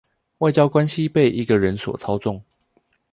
[0.39, 2.41] 外交關係被一個人所操縱